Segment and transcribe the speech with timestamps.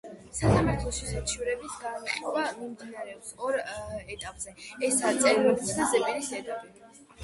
[0.35, 7.05] სასამართლოში საჩივრების განხილვა მიმდინარეობს ორ ეტაპად: ესაა წერილობითი და ზეპირი ეტაპები.